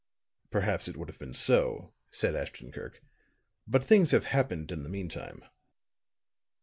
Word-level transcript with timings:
"Perhaps 0.49 0.87
it 0.87 0.97
would 0.97 1.09
have 1.09 1.19
been 1.19 1.35
so," 1.35 1.93
said 2.09 2.35
Ashton 2.35 2.71
Kirk. 2.71 3.03
"But 3.67 3.85
things 3.85 4.09
have 4.09 4.23
happened 4.25 4.71
in 4.71 4.81
the 4.81 4.89
meantime." 4.89 5.43